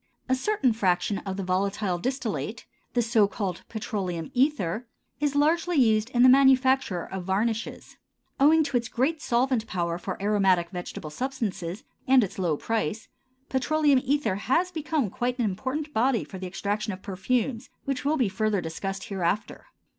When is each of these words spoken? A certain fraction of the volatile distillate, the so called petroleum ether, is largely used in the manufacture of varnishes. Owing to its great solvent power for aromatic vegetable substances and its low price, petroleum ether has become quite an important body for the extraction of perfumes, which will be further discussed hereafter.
A 0.27 0.33
certain 0.33 0.73
fraction 0.73 1.19
of 1.27 1.37
the 1.37 1.43
volatile 1.43 1.99
distillate, 1.99 2.65
the 2.95 3.03
so 3.03 3.27
called 3.27 3.61
petroleum 3.69 4.31
ether, 4.33 4.87
is 5.19 5.35
largely 5.35 5.75
used 5.77 6.09
in 6.09 6.23
the 6.23 6.27
manufacture 6.27 7.03
of 7.05 7.25
varnishes. 7.25 7.97
Owing 8.39 8.63
to 8.63 8.77
its 8.77 8.89
great 8.89 9.21
solvent 9.21 9.67
power 9.67 9.99
for 9.99 10.19
aromatic 10.19 10.71
vegetable 10.71 11.11
substances 11.11 11.83
and 12.07 12.23
its 12.23 12.39
low 12.39 12.57
price, 12.57 13.09
petroleum 13.47 14.01
ether 14.03 14.37
has 14.37 14.71
become 14.71 15.11
quite 15.11 15.37
an 15.37 15.45
important 15.45 15.93
body 15.93 16.23
for 16.23 16.39
the 16.39 16.47
extraction 16.47 16.91
of 16.91 17.03
perfumes, 17.03 17.69
which 17.85 18.03
will 18.03 18.17
be 18.17 18.27
further 18.27 18.59
discussed 18.59 19.03
hereafter. 19.03 19.67